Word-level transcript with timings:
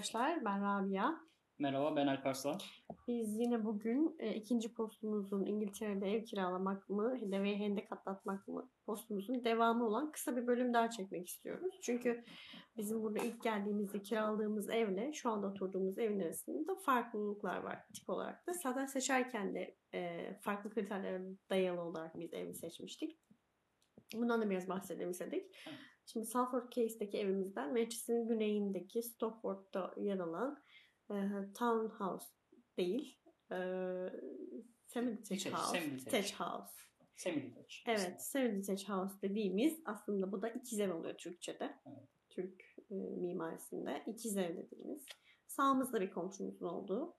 Arkadaşlar, 0.00 0.44
ben 0.44 0.62
Rabia. 0.62 1.14
Merhaba 1.58 1.96
ben 1.96 2.06
Alparslan. 2.06 2.58
Biz 3.08 3.38
yine 3.38 3.64
bugün 3.64 4.16
e, 4.18 4.34
ikinci 4.34 4.74
postumuzun 4.74 5.46
İngiltere'de 5.46 6.12
ev 6.12 6.24
kiralamak 6.24 6.88
mı, 6.88 7.20
ve 7.22 7.58
hendek 7.58 7.92
atlatmak 7.92 8.48
mı 8.48 8.70
postumuzun 8.86 9.44
devamı 9.44 9.86
olan 9.86 10.12
kısa 10.12 10.36
bir 10.36 10.46
bölüm 10.46 10.74
daha 10.74 10.90
çekmek 10.90 11.28
istiyoruz. 11.28 11.78
Çünkü 11.82 12.24
bizim 12.76 13.02
burada 13.02 13.18
ilk 13.18 13.42
geldiğimizde 13.42 14.02
kiraladığımız 14.02 14.70
evle 14.70 15.12
şu 15.12 15.30
anda 15.30 15.46
oturduğumuz 15.46 15.98
evin 15.98 16.20
arasında 16.20 16.74
farklılıklar 16.74 17.56
var 17.56 17.78
tip 17.94 18.10
olarak 18.10 18.46
da. 18.46 18.52
Zaten 18.52 18.86
seçerken 18.86 19.54
de 19.54 19.76
e, 19.94 20.34
farklı 20.40 20.70
kriterlere 20.70 21.22
dayalı 21.50 21.80
olarak 21.80 22.18
biz 22.18 22.34
evi 22.34 22.54
seçmiştik. 22.54 23.18
Bundan 24.14 24.42
da 24.42 24.50
biraz 24.50 24.68
bahsedelim 24.68 25.10
istedik. 25.10 25.56
Şimdi 26.06 26.26
Salford 26.26 26.72
Case'deki 26.72 27.18
evimizden 27.18 27.72
Manchester'ın 27.72 28.28
güneyindeki 28.28 29.02
Stockport'ta 29.02 29.94
yer 29.96 30.18
alan 30.18 30.62
e, 31.10 31.14
Townhouse 31.58 32.26
değil. 32.76 33.18
E, 33.52 33.56
Semi-detached 34.86 35.52
House. 35.52 35.78
Semi-detached 35.78 36.34
House. 36.34 36.72
Semi-detached. 37.16 37.82
Evet, 37.86 38.22
semi-detached 38.22 38.88
house 38.88 39.14
dediğimiz 39.22 39.80
aslında 39.84 40.32
bu 40.32 40.42
da 40.42 40.48
ikiz 40.48 40.80
ev 40.80 40.94
oluyor 40.94 41.14
Türkçe'de. 41.14 41.80
Evet. 41.86 42.08
Türk 42.30 42.62
e, 42.90 42.94
mimarisinde 42.94 44.02
ikiz 44.06 44.36
ev 44.36 44.56
dediğimiz. 44.56 45.06
Sağımızda 45.46 46.00
bir 46.00 46.10
komşumuzun 46.10 46.66
olduğu, 46.66 47.16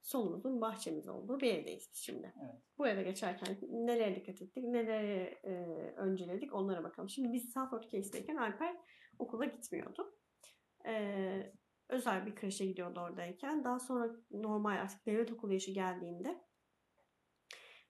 solumuzun 0.00 0.60
bahçemiz 0.60 1.08
olduğu 1.08 1.40
bir 1.40 1.54
evdeyiz 1.54 1.90
şimdi. 1.92 2.34
Evet. 2.42 2.62
Bu 2.78 2.88
eve 2.88 3.02
geçerken 3.02 3.58
nelere 3.62 4.16
dikkat 4.16 4.42
ettik, 4.42 4.64
nelere 4.64 5.40
e, 5.44 5.57
önceledik 6.18 6.54
onlara 6.54 6.84
bakalım. 6.84 7.08
Şimdi 7.08 7.32
biz 7.32 7.52
Salford 7.52 7.82
Case'deyken 7.82 8.36
Alper 8.36 8.76
okula 9.18 9.44
gitmiyordu. 9.44 10.14
E, 10.86 11.52
özel 11.88 12.26
bir 12.26 12.34
kreşe 12.34 12.66
gidiyordu 12.66 13.00
oradayken. 13.00 13.64
Daha 13.64 13.80
sonra 13.80 14.10
normal 14.30 14.76
artık 14.76 15.06
devlet 15.06 15.32
okulu 15.32 15.52
yaşı 15.52 15.70
geldiğinde 15.70 16.44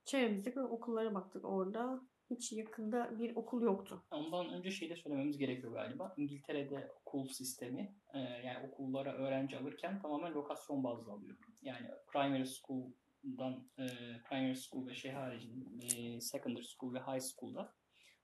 çevremizdeki 0.05 0.61
okullara 0.61 1.15
baktık 1.15 1.45
orada. 1.45 2.01
Hiç 2.31 2.53
yakında 2.53 3.19
bir 3.19 3.37
okul 3.37 3.63
yoktu. 3.63 4.03
Ondan 4.11 4.49
önce 4.49 4.71
şey 4.71 4.91
de 4.91 4.97
söylememiz 4.97 5.39
gerekiyor 5.39 5.73
galiba. 5.73 6.15
İngiltere'de 6.17 6.93
okul 7.01 7.29
sistemi 7.29 7.97
e, 8.15 8.19
yani 8.19 8.69
okullara 8.69 9.13
öğrenci 9.13 9.59
alırken 9.59 10.03
tamamen 10.03 10.35
lokasyon 10.35 10.85
bazlı 10.85 11.13
alıyor. 11.13 11.37
Yani 11.63 11.89
primary 12.13 12.45
school'dan 12.45 13.69
e, 13.79 13.87
primary 14.29 14.55
school 14.55 14.87
ve 14.87 14.95
şey 14.95 15.11
haricinde 15.11 15.87
e, 15.87 16.21
secondary 16.21 16.65
school 16.65 16.95
ve 16.95 16.99
high 16.99 17.21
school'da 17.21 17.75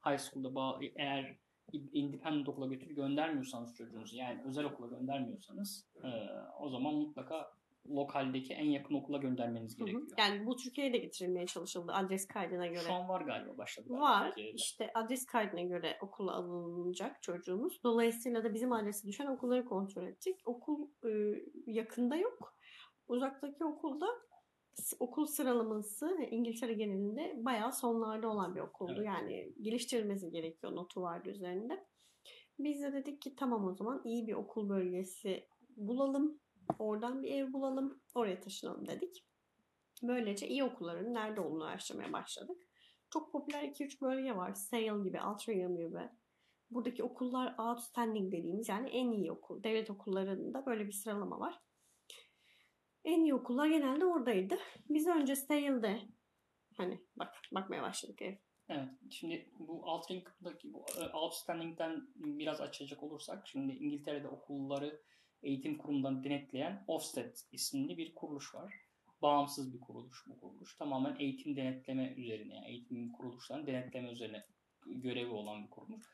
high 0.05 0.19
school'da 0.19 0.79
eğer 0.97 1.37
independent 1.73 2.49
okula 2.49 2.67
götür 2.67 2.91
göndermiyorsanız 2.91 3.75
çocuğunuzu 3.75 4.17
yani 4.17 4.43
özel 4.45 4.65
okula 4.65 4.87
göndermiyorsanız 4.87 5.87
e, 6.05 6.09
o 6.61 6.69
zaman 6.69 6.95
mutlaka 6.95 7.55
lokaldeki 7.91 8.55
en 8.55 8.67
yakın 8.67 8.95
okula 8.95 9.19
göndermeniz 9.19 9.77
gerekiyor. 9.77 10.03
Hı 10.03 10.07
hı. 10.07 10.11
Yani 10.19 10.47
bu 10.47 10.57
Türkiye'ye 10.57 10.93
de 10.93 10.99
getirilmeye 10.99 11.47
çalışıldı 11.47 11.93
adres 11.93 12.29
kaydına 12.29 12.67
göre. 12.67 12.81
Şu 12.81 12.93
an 12.93 13.09
var 13.09 13.21
galiba 13.21 13.59
başladı. 13.59 13.87
Var. 13.91 14.29
Türkiye'de. 14.29 14.57
İşte 14.57 14.91
adres 14.95 15.27
kaydına 15.27 15.63
göre 15.63 15.99
okula 16.01 16.33
alınacak 16.33 17.23
çocuğumuz. 17.23 17.81
Dolayısıyla 17.85 18.45
da 18.45 18.55
bizim 18.55 18.73
adresi 18.73 19.07
düşen 19.07 19.27
okulları 19.27 19.65
kontrol 19.65 20.07
ettik. 20.07 20.41
Okul 20.45 20.89
e, 21.05 21.11
yakında 21.67 22.17
yok. 22.17 22.57
Uzaktaki 23.09 23.65
okulda 23.65 24.07
okul 24.99 25.27
sıralaması 25.27 26.19
İngiltere 26.31 26.73
genelinde 26.73 27.35
bayağı 27.45 27.73
sonlarda 27.73 28.29
olan 28.29 28.55
bir 28.55 28.61
okuldu. 28.61 28.95
Evet. 28.97 29.07
Yani 29.07 29.53
geliştirilmesi 29.61 30.31
gerekiyor 30.31 30.77
notu 30.77 31.03
vardı 31.03 31.31
üzerinde. 31.31 31.87
Biz 32.59 32.83
de 32.83 32.93
dedik 32.93 33.23
ki 33.23 33.37
tamam 33.37 33.65
o 33.65 33.75
zaman 33.75 34.03
iyi 34.05 34.27
bir 34.27 34.35
okul 34.35 34.69
bölgesi 34.69 35.49
bulalım. 35.77 36.41
Oradan 36.79 37.23
bir 37.23 37.31
ev 37.31 37.53
bulalım. 37.53 38.01
Oraya 38.15 38.41
taşınalım 38.41 38.87
dedik. 38.87 39.27
Böylece 40.03 40.49
iyi 40.49 40.65
okulların 40.65 41.15
nerede 41.15 41.41
olduğunu 41.41 41.65
araştırmaya 41.65 42.13
başladık. 42.13 42.63
Çok 43.11 43.33
popüler 43.33 43.63
2-3 43.63 44.01
bölge 44.01 44.37
var. 44.37 44.55
Sale 44.55 45.05
gibi, 45.05 45.21
Altrincham 45.21 45.77
gibi. 45.77 46.11
Buradaki 46.71 47.03
okullar 47.05 47.55
outstanding 47.59 48.33
dediğimiz 48.33 48.69
yani 48.69 48.89
en 48.91 49.11
iyi 49.11 49.33
okul. 49.33 49.63
Devlet 49.63 49.91
okullarında 49.91 50.67
böyle 50.67 50.87
bir 50.87 50.93
sıralama 50.93 51.41
var. 51.41 51.61
En 53.05 53.21
iyi 53.21 53.35
okullar 53.35 53.67
genelde 53.67 54.07
oradaydı. 54.07 54.59
Biz 54.89 55.07
önce 55.07 55.37
Sale'de 55.37 56.01
hani 56.77 57.01
bak 57.17 57.35
bakmaya 57.53 57.83
başladık 57.83 58.23
ev. 58.23 58.35
Evet. 58.69 58.89
Şimdi 59.11 59.51
bu 59.59 59.91
Altrincham'daki 59.91 60.73
bu 60.73 60.87
e, 61.01 61.17
outstanding'den 61.17 62.09
biraz 62.15 62.61
açacak 62.61 63.03
olursak 63.03 63.49
şimdi 63.49 63.73
İngiltere'de 63.73 64.29
okulları 64.29 65.03
eğitim 65.43 65.79
kurumundan 65.79 66.25
denetleyen 66.25 66.85
Ofsted 66.87 67.37
isimli 67.53 67.99
bir 67.99 68.15
kuruluş 68.15 68.55
var. 68.55 68.75
Bağımsız 69.23 69.75
bir 69.75 69.81
kuruluş 69.81 70.27
bu 70.27 70.41
kuruluş. 70.41 70.77
Tamamen 70.77 71.17
eğitim 71.19 71.57
denetleme 71.57 72.15
üzerine, 72.17 72.55
yani 72.55 72.69
eğitim 72.69 73.13
kuruluşlarının 73.13 73.67
denetleme 73.67 74.11
üzerine 74.11 74.47
görevi 74.87 75.31
olan 75.31 75.65
bir 75.65 75.71
kuruluş. 75.71 76.05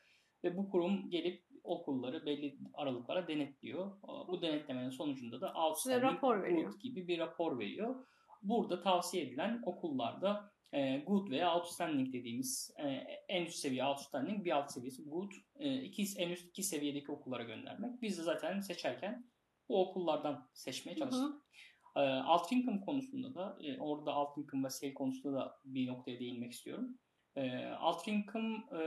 Ve 0.43 0.57
bu 0.57 0.69
kurum 0.69 1.09
gelip 1.09 1.43
okulları 1.63 2.25
belli 2.25 2.57
aralıklara 2.73 3.27
denetliyor. 3.27 3.91
Bu 4.27 4.41
denetlemenin 4.41 4.89
sonucunda 4.89 5.41
da 5.41 5.53
outstanding 5.53 6.03
rapor 6.03 6.43
veriyor. 6.43 6.79
gibi 6.79 7.07
bir 7.07 7.19
rapor 7.19 7.59
veriyor. 7.59 8.05
Burada 8.41 8.81
tavsiye 8.81 9.23
edilen 9.23 9.61
okullarda 9.65 10.51
e, 10.73 10.97
good 10.97 11.29
veya 11.29 11.55
outstanding 11.55 12.13
dediğimiz 12.13 12.73
e, 12.79 12.87
en 13.29 13.45
üst 13.45 13.55
seviye 13.55 13.85
outstanding 13.85 14.45
bir 14.45 14.51
alt 14.51 14.71
seviyesi 14.71 15.03
good. 15.03 15.31
E, 15.55 15.83
iki, 15.83 16.05
en 16.17 16.29
üst 16.29 16.49
iki 16.49 16.63
seviyedeki 16.63 17.11
okullara 17.11 17.43
göndermek. 17.43 18.01
Biz 18.01 18.17
de 18.17 18.23
zaten 18.23 18.59
seçerken 18.59 19.25
bu 19.69 19.81
okullardan 19.81 20.49
seçmeye 20.53 20.95
çalıştık. 20.95 21.23
Hı 21.23 21.99
hı. 21.99 22.03
E, 22.03 22.09
Altrincham 22.09 22.81
konusunda 22.81 23.35
da 23.35 23.57
e, 23.63 23.79
orada 23.79 24.13
Altrincham 24.13 24.63
ve 24.63 24.69
Sale 24.69 24.93
konusunda 24.93 25.39
da 25.39 25.55
bir 25.65 25.87
noktaya 25.87 26.19
değinmek 26.19 26.51
istiyorum. 26.51 26.97
E, 27.35 27.65
Altrincham 27.65 28.55
e, 28.55 28.81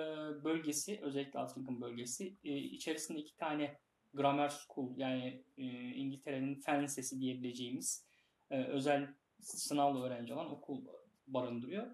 bölgesi 0.44 1.00
özellikle 1.02 1.38
Altrincham 1.38 1.80
bölgesi 1.80 2.36
e, 2.44 2.56
içerisinde 2.56 3.18
iki 3.18 3.36
tane 3.36 3.78
grammar 4.14 4.48
school 4.48 4.96
yani 4.96 5.42
e, 5.58 5.64
İngiltere'nin 5.94 6.54
fen 6.54 6.82
lisesi 6.82 7.20
diyebileceğimiz 7.20 8.06
e, 8.50 8.64
özel 8.64 9.14
sınavlı 9.40 10.04
öğrenci 10.04 10.34
olan 10.34 10.50
okul 10.50 10.84
barındırıyor. 11.26 11.86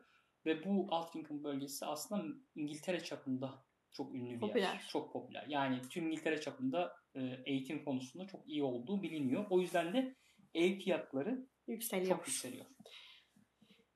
Ve 0.46 0.64
bu 0.64 0.86
Altrincham 0.90 1.44
bölgesi 1.44 1.86
aslında 1.86 2.24
İngiltere 2.54 3.00
çapında 3.04 3.64
çok 3.92 4.14
ünlü 4.14 4.34
bir 4.34 4.40
popüler. 4.40 4.72
yer. 4.72 4.86
Çok 4.88 5.12
popüler. 5.12 5.44
Yani 5.48 5.82
tüm 5.90 6.06
İngiltere 6.06 6.40
çapında 6.40 6.96
e, 7.14 7.20
eğitim 7.46 7.84
konusunda 7.84 8.26
çok 8.26 8.48
iyi 8.48 8.62
olduğu 8.62 9.02
biliniyor. 9.02 9.46
O 9.50 9.60
yüzden 9.60 9.92
de 9.92 10.14
ev 10.54 10.78
fiyatları 10.78 11.46
yükseliyor. 11.66 12.16
çok 12.16 12.26
yükseliyor. 12.26 12.66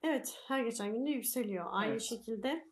Evet 0.04 0.38
her 0.48 0.64
geçen 0.64 0.92
gün 0.92 1.06
de 1.06 1.10
yükseliyor. 1.10 1.66
Aynı 1.70 1.92
evet. 1.92 2.02
şekilde 2.02 2.64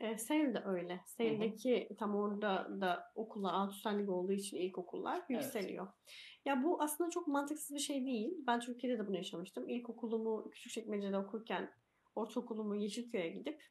e, 0.00 0.18
Sale 0.18 0.54
de 0.54 0.62
öyle. 0.64 1.00
Sale'deki 1.06 1.88
tam 1.98 2.16
orada 2.16 2.68
da 2.80 3.12
okullar 3.14 3.54
alt 3.54 3.72
üstlenlik 3.72 4.08
olduğu 4.10 4.32
için 4.32 4.56
ilk 4.56 4.78
okullar 4.78 5.22
yükseliyor. 5.28 5.86
Evet. 5.86 6.14
Ya 6.44 6.62
bu 6.62 6.82
aslında 6.82 7.10
çok 7.10 7.28
mantıksız 7.28 7.74
bir 7.74 7.80
şey 7.80 8.04
değil. 8.06 8.34
Ben 8.46 8.60
Türkiye'de 8.60 8.98
de 8.98 9.06
bunu 9.06 9.16
yaşamıştım. 9.16 9.68
İlk 9.68 9.90
okulumu 9.90 10.50
Küçükçekmece'de 10.50 11.18
okurken 11.18 11.70
ortaokulumu 12.14 12.76
Yeşilköy'e 12.76 13.28
gidip 13.28 13.62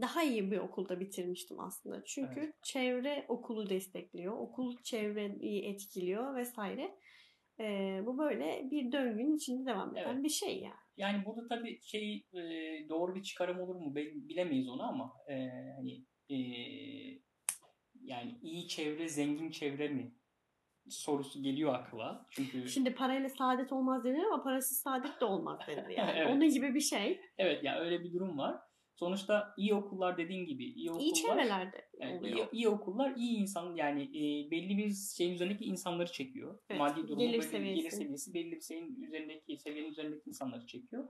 daha 0.00 0.22
iyi 0.22 0.50
bir 0.50 0.58
okulda 0.58 1.00
bitirmiştim 1.00 1.60
aslında. 1.60 2.04
Çünkü 2.04 2.40
evet. 2.40 2.54
çevre 2.62 3.24
okulu 3.28 3.70
destekliyor. 3.70 4.32
Okul 4.32 4.76
çevreyi 4.82 5.64
etkiliyor 5.64 6.34
vesaire. 6.34 6.98
Ee, 7.60 8.02
bu 8.06 8.18
böyle 8.18 8.68
bir 8.70 8.92
döngünün 8.92 9.36
içinde 9.36 9.70
devam 9.70 9.96
eden 9.96 10.14
evet. 10.14 10.24
bir 10.24 10.28
şey 10.28 10.60
yani. 10.60 10.74
Yani 10.96 11.24
burada 11.24 11.48
tabii 11.48 11.80
şey 11.82 12.26
e, 12.34 12.40
doğru 12.88 13.14
bir 13.14 13.22
çıkarım 13.22 13.60
olur 13.60 13.74
mu 13.74 13.94
bilemeyiz 13.94 14.68
onu 14.68 14.82
ama 14.82 15.12
e, 15.28 15.48
hani 15.76 16.04
e, 16.30 16.36
yani 18.02 18.38
iyi 18.42 18.68
çevre 18.68 19.08
zengin 19.08 19.50
çevre 19.50 19.88
mi 19.88 20.14
sorusu 20.88 21.42
geliyor 21.42 21.74
akla. 21.74 22.26
Çünkü 22.30 22.68
Şimdi 22.68 22.94
parayla 22.94 23.28
saadet 23.28 23.72
olmaz 23.72 24.04
denir 24.04 24.24
ama 24.24 24.42
parasız 24.42 24.78
saadet 24.78 25.20
de 25.20 25.24
olmaz 25.24 25.60
denir 25.68 25.88
yani. 25.88 26.10
evet. 26.16 26.30
Onun 26.30 26.48
gibi 26.48 26.74
bir 26.74 26.80
şey. 26.80 27.20
Evet 27.38 27.64
ya 27.64 27.72
yani 27.72 27.84
öyle 27.84 28.04
bir 28.04 28.12
durum 28.12 28.38
var. 28.38 28.69
Sonuçta 29.00 29.54
iyi 29.56 29.74
okullar 29.74 30.18
dediğin 30.18 30.46
gibi 30.46 30.64
iyi 30.64 30.90
okullar. 30.90 31.04
İyi 31.04 31.14
çevrelerde 31.14 31.88
yani 32.00 32.18
oluyor. 32.18 32.36
Iyi, 32.36 32.48
iyi 32.52 32.68
okullar 32.68 33.16
iyi 33.16 33.38
insan 33.38 33.74
yani 33.74 34.02
e, 34.02 34.50
belli 34.50 34.78
bir 34.78 34.92
şeyin 35.16 35.34
üzerindeki 35.34 35.64
insanları 35.64 36.12
çekiyor. 36.12 36.58
Evet, 36.70 36.80
Maddi 36.80 37.08
durumu 37.08 37.20
gelir, 37.20 37.42
seviyesi. 37.42 37.80
gelir 37.80 37.90
seviyesi 37.90 38.34
belli 38.34 38.52
bir 38.52 38.60
şeyin 38.60 39.02
üzerindeki 39.02 39.58
seviyenin 39.58 39.90
üzerindeki 39.90 40.22
insanları 40.30 40.66
çekiyor. 40.66 41.08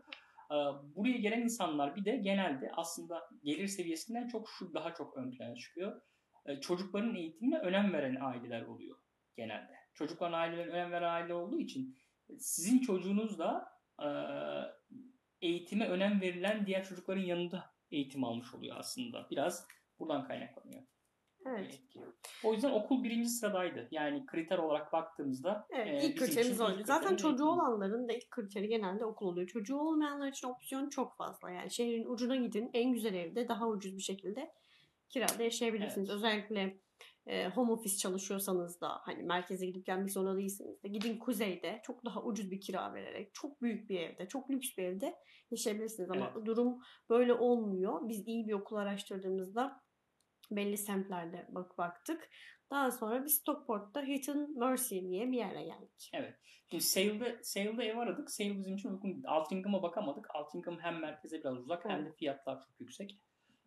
E, 0.50 0.56
buraya 0.96 1.19
gelen 1.19 1.40
insanlar 1.40 1.96
bir 1.96 2.04
de 2.04 2.16
genelde 2.16 2.72
aslında 2.76 3.22
gelir 3.44 3.66
seviyesinden 3.66 4.28
çok 4.28 4.48
şu 4.48 4.75
daha 4.75 4.94
çok 4.94 5.16
ön 5.16 5.31
plana 5.31 5.56
çıkıyor. 5.56 6.02
E, 6.46 6.60
çocukların 6.60 7.14
eğitimine 7.14 7.58
önem 7.58 7.92
veren 7.92 8.16
aileler 8.20 8.62
oluyor 8.62 8.96
genelde. 9.37 9.72
Çocukların 9.94 10.38
ailelerine 10.38 10.72
önem 10.72 10.92
veren 10.92 11.08
aile 11.08 11.34
olduğu 11.34 11.60
için 11.60 11.98
sizin 12.38 12.78
çocuğunuz 12.78 13.38
da 13.38 13.69
e, 14.02 14.08
eğitime 15.42 15.88
önem 15.88 16.20
verilen 16.20 16.66
diğer 16.66 16.84
çocukların 16.84 17.22
yanında 17.22 17.79
eğitim 17.90 18.25
almış 18.25 18.54
oluyor 18.54 18.76
aslında. 18.78 19.26
Biraz 19.31 19.66
buradan 19.98 20.25
kaynaklanıyor. 20.25 20.82
Evet. 21.46 21.75
etkiliyor. 21.75 22.12
O 22.44 22.52
yüzden 22.52 22.70
okul 22.70 23.04
birinci 23.04 23.28
sıradaydı. 23.28 23.88
Yani 23.90 24.26
kriter 24.26 24.58
olarak 24.58 24.92
baktığımızda 24.92 25.66
Evet, 25.70 26.04
e, 26.04 26.06
ilk 26.06 26.19
kriterimiz 26.19 26.60
oydu. 26.60 26.82
Zaten 26.84 27.16
çocuğu 27.16 27.48
olanların 27.48 28.08
da 28.08 28.12
ilk 28.12 28.31
kriteri 28.31 28.69
genelde 28.69 29.04
okul 29.04 29.26
oluyor. 29.26 29.46
Çocuğu 29.46 29.76
olmayanlar 29.76 30.28
için 30.28 30.48
opsiyon 30.48 30.88
çok 30.88 31.16
fazla. 31.16 31.50
Yani 31.50 31.70
şehrin 31.70 32.04
ucuna 32.04 32.37
gidin, 32.37 32.70
en 32.72 32.92
güzel 32.92 33.14
evde 33.14 33.48
daha 33.48 33.69
ucuz 33.69 33.96
bir 33.96 34.02
şekilde 34.02 34.52
kirada 35.08 35.42
yaşayabilirsiniz. 35.42 36.10
Evet. 36.10 36.16
Özellikle 36.16 36.81
e, 37.26 37.49
home 37.49 37.72
office 37.72 37.96
çalışıyorsanız 37.96 38.81
da 38.81 38.88
hani 38.88 39.22
merkeze 39.22 39.67
gidip 39.67 39.87
gelmek 39.87 40.11
zorunda 40.11 40.37
değilsiniz 40.38 40.82
de 40.82 40.88
gidin 40.88 41.19
kuzeyde 41.19 41.81
çok 41.84 42.05
daha 42.05 42.22
ucuz 42.22 42.50
bir 42.50 42.61
kira 42.61 42.94
vererek 42.94 43.34
çok 43.34 43.62
büyük 43.62 43.90
bir 43.90 44.00
evde, 44.00 44.28
çok 44.28 44.50
lüks 44.50 44.76
bir 44.78 44.82
evde 44.82 45.17
yaşayabilirsiniz. 45.50 46.11
Ama 46.11 46.46
durum 46.46 46.82
böyle 47.08 47.32
olmuyor. 47.32 48.08
Biz 48.08 48.28
iyi 48.28 48.49
bir 48.49 48.52
okul 48.52 48.76
araştırdığımızda 48.76 49.82
belli 50.50 50.78
semtlerde 50.78 51.46
bak 51.49 51.78
baktık. 51.78 52.31
Daha 52.70 52.90
sonra 52.90 53.25
biz 53.25 53.34
Stockport'ta 53.34 54.02
Hilton 54.02 54.58
Mercy 54.58 55.00
diye 55.00 55.32
bir 55.32 55.37
yere 55.38 55.64
geldik. 55.64 56.11
Şimdi 56.70 56.82
Sale'de, 56.82 57.38
Sale'de 57.43 57.84
ev 57.84 57.99
aradık. 57.99 58.31
Sale 58.31 58.58
bizim 58.58 58.75
için 58.76 58.88
uygun 58.88 59.12
değil. 59.12 59.25
Altingham'a 59.26 59.82
bakamadık. 59.82 60.34
Altingham 60.34 60.78
hem 60.78 61.00
merkeze 61.00 61.40
biraz 61.40 61.58
uzak 61.58 61.84
hem 61.84 62.06
de 62.06 62.12
fiyatlar 62.12 62.61
çok 62.61 62.81
yüksek. 62.81 63.20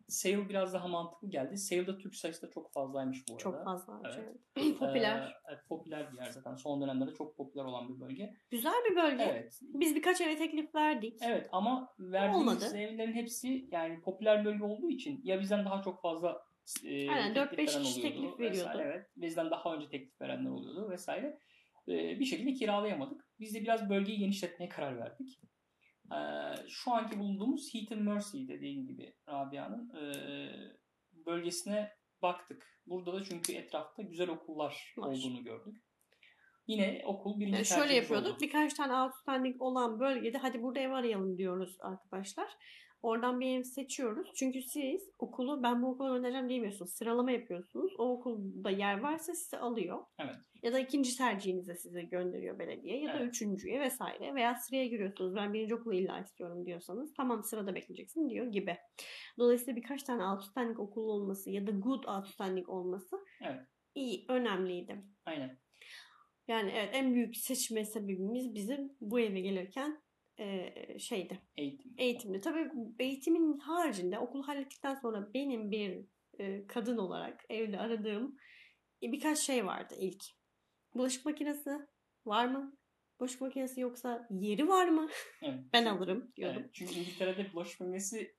Sale 0.08 0.48
biraz 0.48 0.74
daha 0.74 0.88
mantıklı 0.88 1.30
geldi. 1.30 1.56
Sale'da 1.56 1.98
Türk 1.98 2.14
sayısı 2.14 2.46
da 2.46 2.50
çok 2.50 2.72
fazlaymış 2.72 3.28
bu 3.28 3.32
arada. 3.32 3.42
Çok 3.42 3.64
fazla. 3.64 4.00
Evet. 4.04 4.18
evet. 4.56 4.78
Popüler. 4.78 5.20
Ee, 5.20 5.32
evet, 5.48 5.60
popüler 5.68 6.12
bir 6.12 6.16
yer 6.16 6.30
zaten. 6.30 6.54
Son 6.54 6.82
dönemlerde 6.82 7.14
çok 7.14 7.36
popüler 7.36 7.64
olan 7.64 7.88
bir 7.88 8.00
bölge. 8.00 8.34
Güzel 8.50 8.84
bir 8.90 8.96
bölge. 8.96 9.22
Evet. 9.22 9.60
Biz 9.62 9.94
birkaç 9.94 10.20
eve 10.20 10.36
teklif 10.36 10.74
verdik. 10.74 11.18
Evet 11.22 11.48
ama 11.52 11.94
verdiğimiz 11.98 12.40
Olmadı. 12.40 12.76
evlerin 12.76 13.12
hepsi 13.12 13.68
yani 13.72 14.00
popüler 14.00 14.44
bölge 14.44 14.64
olduğu 14.64 14.90
için 14.90 15.20
ya 15.24 15.40
bizden 15.40 15.64
daha 15.64 15.82
çok 15.82 16.02
fazla 16.02 16.44
e, 16.84 17.10
Aynen, 17.10 17.34
teklif 17.34 17.58
4-5 17.58 17.74
veren 17.74 17.82
kişi 17.82 18.02
teklif 18.02 18.40
vesaire. 18.40 18.50
veriyordu. 18.50 18.78
Evet. 18.82 19.06
Bizden 19.16 19.50
daha 19.50 19.74
önce 19.74 19.88
teklif 19.88 20.20
verenler 20.20 20.50
oluyordu 20.50 20.90
vesaire. 20.90 21.38
E, 21.88 22.20
bir 22.20 22.24
şekilde 22.24 22.52
kiralayamadık. 22.52 23.28
Biz 23.40 23.54
de 23.54 23.60
biraz 23.60 23.90
bölgeyi 23.90 24.18
genişletmeye 24.18 24.68
karar 24.68 24.98
verdik. 24.98 25.40
E, 26.14 26.18
şu 26.68 26.92
anki 26.92 27.18
bulunduğumuz 27.18 27.74
Heaton 27.74 28.02
Mercy 28.02 28.48
dediğim 28.48 28.86
gibi 28.86 29.14
Rabia'nın 29.28 29.90
e, 29.96 30.04
bölgesine 31.26 31.90
baktık. 32.22 32.80
Burada 32.86 33.12
da 33.12 33.24
çünkü 33.24 33.52
etrafta 33.52 34.02
güzel 34.02 34.28
okullar 34.28 34.94
Var. 34.96 35.08
olduğunu 35.08 35.44
gördük. 35.44 35.76
Yine 36.66 37.02
okul 37.04 37.40
birinci 37.40 37.54
Yani 37.54 37.64
şöyle 37.64 37.80
tercihimiz 37.80 38.04
yapıyorduk. 38.10 38.34
oldu. 38.36 38.40
Birkaç 38.42 38.74
tane 38.74 38.94
outstanding 38.94 39.62
olan 39.62 40.00
bölgede 40.00 40.38
hadi 40.38 40.62
burada 40.62 40.80
ev 40.80 40.90
arayalım 40.90 41.38
diyoruz 41.38 41.76
arkadaşlar. 41.80 42.48
Oradan 43.04 43.40
bir 43.40 43.58
ev 43.58 43.62
seçiyoruz. 43.62 44.30
Çünkü 44.34 44.62
siz 44.62 45.10
okulu 45.18 45.62
ben 45.62 45.82
bu 45.82 45.90
okula 45.90 46.16
göndereceğim 46.16 46.48
demiyorsunuz. 46.48 46.92
Sıralama 46.92 47.30
yapıyorsunuz. 47.30 47.92
O 47.98 48.10
okulda 48.10 48.70
yer 48.70 49.00
varsa 49.00 49.34
sizi 49.34 49.58
alıyor. 49.58 50.04
Evet. 50.18 50.36
Ya 50.62 50.72
da 50.72 50.78
ikinci 50.78 51.16
tercihinize 51.16 51.74
size 51.76 52.02
gönderiyor 52.02 52.58
belediye. 52.58 53.00
Ya 53.00 53.14
da 53.14 53.18
Evet. 53.18 53.28
üçüncüye 53.28 53.80
vesaire. 53.80 54.34
Veya 54.34 54.54
sıraya 54.54 54.86
giriyorsunuz. 54.86 55.34
Ben 55.34 55.52
birinci 55.52 55.74
okulu 55.74 55.94
illa 55.94 56.20
istiyorum 56.20 56.66
diyorsanız. 56.66 57.14
Tamam 57.14 57.44
sırada 57.44 57.74
bekleyeceksin 57.74 58.30
diyor 58.30 58.46
gibi. 58.46 58.76
Dolayısıyla 59.38 59.76
birkaç 59.76 60.02
tane 60.02 60.24
outstanding 60.24 60.80
okul 60.80 61.08
olması 61.08 61.50
ya 61.50 61.66
da 61.66 61.70
good 61.70 62.04
outstanding 62.04 62.68
olması 62.68 63.16
Evet. 63.42 63.60
iyi, 63.94 64.24
önemliydi. 64.28 65.04
Aynen. 65.26 65.58
Yani 66.48 66.72
evet 66.74 66.90
en 66.92 67.14
büyük 67.14 67.36
seçme 67.36 67.84
sebebimiz 67.84 68.54
bizim 68.54 68.92
bu 69.00 69.20
eve 69.20 69.40
gelirken 69.40 70.02
eee, 70.38 70.96
şeydi. 70.98 71.40
Eğitim. 71.56 71.94
Eğitimdi. 71.98 72.40
Tabii 72.40 72.70
eğitimin 72.98 73.58
haricinde 73.58 74.18
okulu 74.18 74.48
hallettikten 74.48 74.94
sonra 74.94 75.34
benim 75.34 75.70
bir 75.70 76.04
e, 76.38 76.66
kadın 76.66 76.98
olarak 76.98 77.44
evde 77.48 77.78
aradığım 77.78 78.36
e, 79.02 79.12
birkaç 79.12 79.38
şey 79.38 79.66
vardı 79.66 79.94
ilk. 79.98 80.24
Bulaşık 80.94 81.26
makinesi 81.26 81.70
var 82.26 82.46
mı? 82.46 82.76
Bulaşık 83.20 83.40
makinesi 83.40 83.80
yoksa 83.80 84.28
yeri 84.30 84.68
var 84.68 84.88
mı? 84.88 85.08
Evet. 85.42 85.58
Ben 85.72 85.86
alırım 85.86 86.32
diyordum. 86.36 86.62
Evet, 86.62 86.74
çünkü 86.74 86.94
İngiltere'de 86.94 87.52
bulaşık 87.52 87.80
makinesi 87.80 88.36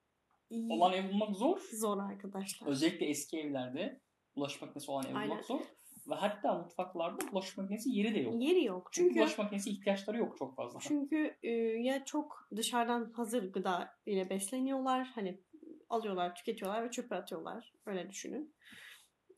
olan 0.70 0.94
ev 0.94 1.10
bulmak 1.10 1.36
zor. 1.36 1.60
Zor 1.74 1.98
arkadaşlar. 2.00 2.68
Özellikle 2.68 3.06
eski 3.06 3.40
evlerde 3.40 4.02
bulaşık 4.36 4.62
makinesi 4.62 4.92
olan 4.92 5.06
ev 5.06 5.16
Aynen. 5.16 5.30
bulmak 5.30 5.46
zor. 5.46 5.62
Ve 6.10 6.16
hatta 6.16 6.54
mutfaklarda 6.58 7.32
bulaşık 7.32 7.58
makinesi 7.58 7.90
yeri 7.90 8.16
de 8.16 8.20
yok. 8.20 8.34
Yeri 8.44 8.64
yok. 8.64 8.90
Çünkü 8.92 9.20
bulaşık 9.20 9.38
makinesi 9.40 9.70
ihtiyaçları 9.70 10.18
yok 10.18 10.38
çok 10.38 10.56
fazla. 10.56 10.80
Çünkü 10.80 11.36
e, 11.44 11.52
ya 11.58 12.06
çok 12.06 12.48
dışarıdan 12.56 13.12
hazır 13.14 13.54
gıda 13.54 13.90
ile 14.06 14.30
besleniyorlar. 14.30 15.12
Hani 15.16 15.42
alıyorlar, 15.90 16.36
tüketiyorlar 16.36 16.84
ve 16.86 16.92
çöpe 16.92 17.16
atıyorlar. 17.16 17.74
Öyle 17.86 18.10
düşünün. 18.10 18.56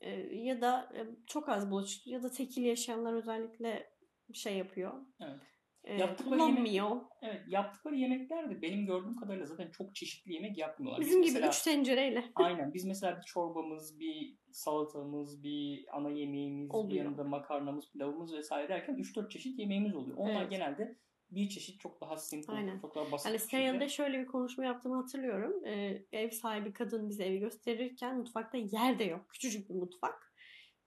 E, 0.00 0.10
ya 0.36 0.60
da 0.60 0.92
e, 0.94 1.00
çok 1.26 1.48
az 1.48 1.70
bulaşık 1.70 2.06
ya 2.06 2.22
da 2.22 2.30
tekil 2.30 2.62
yaşayanlar 2.62 3.12
özellikle 3.12 3.90
şey 4.34 4.56
yapıyor. 4.56 4.92
Evet. 5.20 5.40
E, 5.84 5.94
Yaptıkları 5.96 6.38
kullanmıyor. 6.40 7.00
Evet 7.22 7.42
yaptıkları 7.48 7.96
yemekler 7.96 8.50
de 8.50 8.62
benim 8.62 8.86
gördüğüm 8.86 9.16
kadarıyla 9.16 9.46
zaten 9.46 9.70
çok 9.70 9.94
çeşitli 9.94 10.32
yemek 10.32 10.58
yapmıyorlar. 10.58 11.00
Biz 11.00 11.06
Bizim 11.08 11.22
gibi 11.22 11.32
mesela- 11.32 11.48
üç 11.48 11.62
tencereyle. 11.62 12.24
Aynen. 12.34 12.74
Biz 12.74 12.84
mesela 12.84 13.16
bir 13.16 13.22
çorbamız, 13.22 14.00
bir 14.00 14.37
salatamız, 14.52 15.42
bir 15.42 15.86
ana 15.96 16.10
yemeğimiz, 16.10 16.70
Oluyor. 16.70 16.90
bir 16.90 17.04
yanında 17.04 17.24
makarnamız, 17.24 17.90
pilavımız 17.90 18.32
vesaire 18.34 18.68
derken 18.68 18.94
3-4 18.96 19.30
çeşit 19.30 19.58
yemeğimiz 19.58 19.94
oluyor. 19.94 20.16
Onlar 20.16 20.40
Evet. 20.40 20.50
genelde 20.50 20.96
bir 21.30 21.48
çeşit 21.48 21.80
çok 21.80 22.00
daha 22.00 22.16
simple, 22.16 22.52
Aynen. 22.52 22.78
çok 22.78 22.94
daha 22.94 23.12
basit 23.12 23.26
Hani 23.26 23.38
şekilde. 23.38 23.66
Sale'de 23.68 23.88
şöyle 23.88 24.18
bir 24.20 24.26
konuşma 24.26 24.64
yaptığımı 24.64 24.96
hatırlıyorum. 24.96 25.64
Ee, 25.64 26.02
ev 26.12 26.30
sahibi 26.30 26.72
kadın 26.72 27.08
bize 27.08 27.24
evi 27.24 27.38
gösterirken 27.38 28.18
mutfakta 28.18 28.58
yer 28.58 28.98
de 28.98 29.04
yok. 29.04 29.20
Küçücük 29.28 29.70
bir 29.70 29.74
mutfak. 29.74 30.28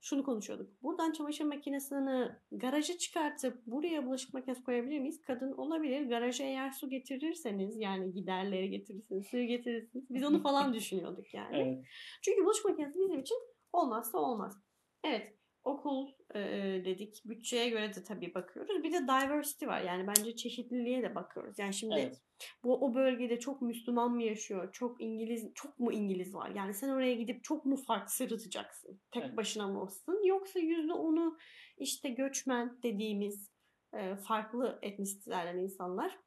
Şunu 0.04 0.24
konuşuyorduk. 0.24 0.82
Buradan 0.82 1.12
çamaşır 1.12 1.44
makinesini 1.44 2.28
garaja 2.52 2.98
çıkartıp 2.98 3.66
buraya 3.66 4.06
bulaşık 4.06 4.34
makinesi 4.34 4.64
koyabilir 4.64 4.98
miyiz? 4.98 5.20
Kadın 5.22 5.52
olabilir. 5.52 6.02
Garaja 6.08 6.44
eğer 6.44 6.70
su 6.70 6.88
getirirseniz 6.90 7.76
yani 7.76 8.12
giderleri 8.12 8.70
getirirsiniz, 8.70 9.26
suyu 9.26 9.46
getirirsiniz. 9.46 10.04
Biz 10.10 10.24
onu 10.24 10.38
falan 10.42 10.74
düşünüyorduk 10.74 11.34
yani. 11.34 11.56
Evet. 11.56 11.84
Çünkü 12.22 12.44
bulaşık 12.44 12.64
makinesi 12.64 12.98
bizim 12.98 13.20
için 13.20 13.36
olmazsa 13.72 14.18
olmaz. 14.18 14.62
Evet 15.04 15.38
okul 15.64 16.08
e, 16.34 16.40
dedik. 16.84 17.22
Bütçeye 17.24 17.68
göre 17.68 17.94
de 17.94 18.04
tabii 18.04 18.34
bakıyoruz. 18.34 18.82
Bir 18.82 18.92
de 18.92 19.02
diversity 19.02 19.66
var. 19.66 19.80
Yani 19.80 20.06
bence 20.06 20.36
çeşitliliğe 20.36 21.02
de 21.02 21.14
bakıyoruz. 21.14 21.58
Yani 21.58 21.74
şimdi 21.74 21.94
Evet. 21.94 22.22
bu 22.64 22.74
o 22.86 22.94
bölgede 22.94 23.38
çok 23.38 23.62
Müslüman 23.62 24.10
mı 24.12 24.22
yaşıyor? 24.22 24.72
Çok 24.72 25.00
İngiliz, 25.00 25.54
çok 25.54 25.78
mu 25.78 25.92
İngiliz 25.92 26.34
var? 26.34 26.50
Yani 26.50 26.74
sen 26.74 26.88
oraya 26.88 27.14
gidip 27.14 27.44
çok 27.44 27.64
mu 27.64 27.76
fark 27.76 28.10
sırıtacaksın? 28.10 29.00
Tek 29.10 29.24
Evet. 29.24 29.36
başına 29.36 29.68
mı 29.68 29.82
olsun? 29.82 30.26
Yoksa 30.26 30.58
yüzde 30.58 30.92
onu 30.92 31.38
işte 31.76 32.08
göçmen 32.08 32.82
dediğimiz 32.82 33.50
e, 33.94 34.16
farklı 34.16 34.78
etnisitelerden 34.82 35.58
insanlar. 35.58 36.18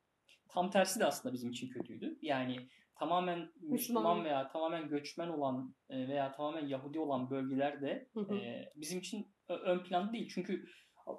Tam 0.49 0.69
tersi 0.69 0.99
de 0.99 1.05
aslında 1.05 1.33
bizim 1.33 1.51
için 1.51 1.69
kötüydü. 1.69 2.17
Yani 2.21 2.69
tamamen 2.95 3.51
Müslüman, 3.61 4.25
veya 4.25 4.47
tamamen 4.47 4.89
göçmen 4.89 5.27
olan 5.27 5.75
e, 5.89 6.07
veya 6.07 6.31
tamamen 6.31 6.67
Yahudi 6.67 6.99
olan 6.99 7.29
bölgelerde 7.29 8.09
Hı 8.13 8.19
hı. 8.19 8.35
e, 8.35 8.71
bizim 8.75 8.99
için 8.99 9.27
ön 9.49 9.83
planda 9.83 10.13
değil. 10.13 10.31
Çünkü 10.33 10.65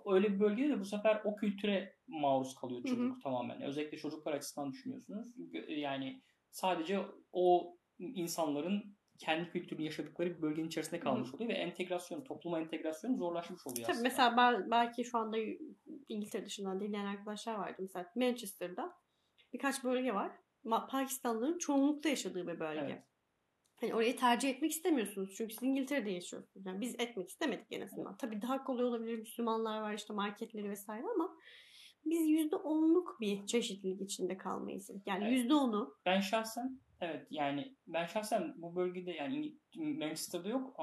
öyle 0.06 0.34
bir 0.34 0.40
bölgede 0.40 0.68
de 0.68 0.80
bu 0.80 0.84
sefer 0.84 1.20
o 1.24 1.36
kültüre 1.36 1.96
maruz 2.06 2.54
kalıyor 2.54 2.80
Hı 2.84 2.88
hı. 2.88 2.96
çocuk 2.96 3.22
tamamen. 3.22 3.62
Özellikle 3.62 3.98
çocuklar 3.98 4.32
açısından 4.32 4.72
düşünüyorsunuz. 4.72 5.36
Gö- 5.38 5.72
Yani 5.72 6.22
sadece 6.50 7.00
o 7.32 7.76
insanların 7.98 8.96
kendi 9.18 9.50
kültürünü 9.50 9.84
yaşadıkları 9.84 10.36
bir 10.36 10.42
bölgenin 10.42 10.66
içerisinde 10.66 11.00
kalmış 11.00 11.34
oluyor 11.34 11.50
ve 11.50 11.54
entegrasyon, 11.54 12.24
topluma 12.24 12.60
entegrasyon 12.60 13.14
zorlaşmış 13.16 13.66
oluyor 13.66 13.86
Tabii 13.86 13.92
aslında. 13.92 14.08
mesela 14.08 14.36
bel- 14.36 14.70
belki 14.70 15.04
şu 15.04 15.18
anda 15.18 15.36
İngiltere 16.08 16.44
dışından 16.46 16.80
dinleyen 16.80 17.04
arkadaşlar 17.06 17.54
vardı. 17.54 17.76
Mesela 17.78 18.06
Manchester'da 18.16 18.92
birkaç 19.52 19.84
bölge 19.84 20.14
var. 20.14 20.32
Pakistanlıların 20.70 21.58
çoğunlukla 21.58 22.10
yaşadığı 22.10 22.46
bir 22.48 22.60
bölge. 22.60 22.80
Evet. 22.80 23.02
Hani 23.80 23.94
orayı 23.94 24.16
tercih 24.16 24.50
etmek 24.50 24.70
istemiyorsunuz. 24.70 25.34
Çünkü 25.36 25.54
siz 25.54 25.62
İngiltere'de 25.62 26.10
yaşıyorsunuz. 26.10 26.66
Yani 26.66 26.80
biz 26.80 26.94
etmek 26.98 27.28
istemedik 27.28 27.66
en 27.70 27.80
azından. 27.80 28.16
Tabii 28.16 28.42
daha 28.42 28.64
kolay 28.64 28.84
olabilir. 28.84 29.18
Müslümanlar 29.18 29.80
var 29.80 29.94
işte 29.94 30.14
marketleri 30.14 30.70
vesaire 30.70 31.06
ama 31.14 31.36
biz 32.04 32.28
yüzde 32.28 32.56
onluk 32.56 33.20
bir 33.20 33.46
çeşitlilik 33.46 34.00
içinde 34.02 34.36
kalmayı 34.36 34.76
istedik. 34.76 35.06
Yani 35.06 35.24
Evet. 35.24 35.32
yüzde 35.32 35.54
onu 35.54 35.94
Ben 36.06 36.20
şahsen 36.20 36.80
evet 37.00 37.26
yani 37.30 37.76
ben 37.86 38.06
şahsen 38.06 38.54
bu 38.56 38.76
bölgede 38.76 39.10
yani 39.10 39.54
Manchester'da 39.76 40.48
yok 40.48 40.80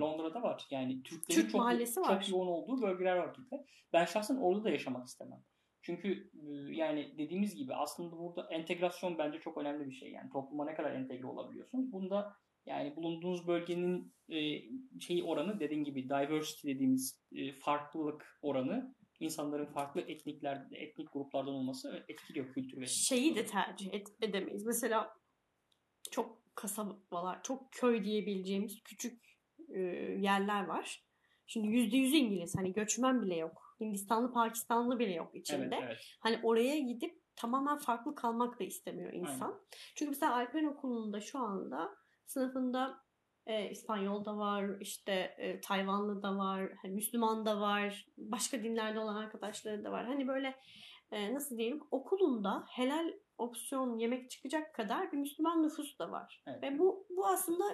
Londra'da 0.00 0.42
var. 0.42 0.66
Yani 0.70 1.02
Türklerin 1.02 1.40
Türk 1.40 1.50
çok, 1.50 1.60
mahallesi 1.60 1.94
çok 1.94 2.08
var. 2.08 2.26
yoğun 2.30 2.46
olduğu 2.46 2.82
bölgeler 2.82 3.16
var 3.16 3.34
Türkler. 3.34 3.60
Ben 3.92 4.04
şahsen 4.04 4.36
orada 4.36 4.64
da 4.64 4.70
yaşamak 4.70 5.06
istemem. 5.08 5.44
Çünkü 5.84 6.30
e, 6.34 6.74
yani 6.74 7.14
dediğimiz 7.18 7.56
gibi 7.56 7.74
aslında 7.74 8.18
burada 8.18 8.48
entegrasyon 8.50 9.18
bence 9.18 9.38
çok 9.40 9.58
önemli 9.58 9.86
bir 9.86 9.94
şey. 9.94 10.10
Yani 10.10 10.30
topluma 10.30 10.64
ne 10.64 10.74
kadar 10.74 10.92
entegre 10.92 11.26
olabiliyorsunuz. 11.26 11.92
Bunda 11.92 12.36
yani 12.66 12.96
bulunduğunuz 12.96 13.46
bölgenin 13.46 14.14
e, 14.28 14.38
şeyi 15.00 15.24
oranı 15.24 15.60
dediğim 15.60 15.84
gibi 15.84 16.04
diversity 16.04 16.68
dediğimiz 16.68 17.24
e, 17.32 17.52
farklılık 17.52 18.38
oranı 18.42 18.94
insanların 19.20 19.66
farklı 19.66 20.00
etnikler 20.00 20.66
etnik 20.72 21.12
gruplardan 21.12 21.54
olması 21.54 22.04
etkiliyor 22.08 22.52
kültür 22.52 22.80
ve 22.80 22.86
şeyi 22.86 23.36
de 23.36 23.46
tercih 23.46 23.94
et- 23.94 24.16
edemeyiz. 24.22 24.66
Mesela 24.66 25.10
çok 26.10 26.38
kasabalar, 26.54 27.42
çok 27.42 27.72
köy 27.72 28.04
diyebileceğimiz 28.04 28.82
küçük 28.82 29.24
e, 29.68 29.80
yerler 30.20 30.64
var. 30.64 31.04
Şimdi 31.46 31.68
yüzde 31.68 31.96
yüz 31.96 32.14
İngiliz. 32.14 32.54
Hani 32.56 32.72
göçmen 32.72 33.22
bile 33.22 33.36
yok. 33.36 33.63
Hindistanlı, 33.84 34.32
Pakistanlı 34.32 34.98
bile 34.98 35.12
yok 35.12 35.34
içinde. 35.34 35.76
Evet, 35.76 35.84
evet. 35.86 35.98
Hani 36.20 36.40
oraya 36.42 36.78
gidip 36.78 37.22
tamamen 37.36 37.78
farklı 37.78 38.14
kalmak 38.14 38.60
da 38.60 38.64
istemiyor 38.64 39.12
insan. 39.12 39.60
Çünkü 39.94 40.10
mesela 40.10 40.34
Alpen 40.34 40.64
Okulu'nda 40.64 41.20
şu 41.20 41.38
anda 41.38 41.90
sınıfında 42.26 43.04
e, 43.46 43.70
İspanyol 43.70 44.24
da 44.24 44.36
var, 44.36 44.80
işte 44.80 45.12
e, 45.38 45.60
Tayvanlı 45.60 46.22
da 46.22 46.36
var, 46.36 46.72
hani 46.82 46.94
Müslüman 46.94 47.46
da 47.46 47.60
var, 47.60 48.06
başka 48.16 48.62
dinlerde 48.62 48.98
olan 48.98 49.16
arkadaşları 49.16 49.84
da 49.84 49.92
var. 49.92 50.06
Hani 50.06 50.28
böyle 50.28 50.54
e, 51.10 51.34
nasıl 51.34 51.58
diyelim 51.58 51.80
okulunda 51.90 52.64
helal 52.70 53.12
opsiyon 53.38 53.98
yemek 53.98 54.30
çıkacak 54.30 54.74
kadar 54.74 55.12
bir 55.12 55.16
Müslüman 55.16 55.62
nüfus 55.62 55.98
da 55.98 56.10
var. 56.10 56.42
Evet. 56.46 56.62
Ve 56.62 56.78
bu 56.78 57.06
bu 57.10 57.26
aslında 57.26 57.64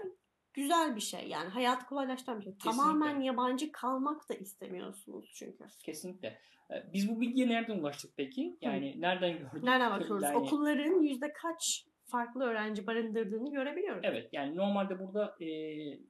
güzel 0.54 0.96
bir 0.96 1.00
şey. 1.00 1.28
Yani 1.28 1.48
hayatı 1.48 1.86
kolaylaştıran 1.86 2.38
bir 2.38 2.44
şey. 2.44 2.52
Kesinlikle. 2.52 2.76
Tamamen 2.76 3.20
yabancı 3.20 3.72
kalmak 3.72 4.28
da 4.28 4.34
istemiyorsunuz 4.34 5.32
çünkü. 5.34 5.64
Kesinlikle. 5.84 6.38
Ee, 6.70 6.92
Biz 6.92 7.08
bu 7.08 7.20
bilgiye 7.20 7.48
nereden 7.48 7.78
ulaştık 7.78 8.10
peki? 8.16 8.58
Yani 8.60 9.00
nereden 9.00 9.38
gördük? 9.38 9.62
Nereden 9.62 9.90
bakıyoruz? 9.90 10.22
Yani- 10.22 10.36
Okulların 10.36 11.02
yüzde 11.02 11.32
kaç 11.32 11.86
farklı 12.04 12.44
öğrenci 12.44 12.86
barındırdığını 12.86 13.52
görebiliyoruz. 13.52 14.00
Evet 14.04 14.28
yani 14.32 14.56
normalde 14.56 14.98
burada 14.98 15.36
e, 15.40 15.46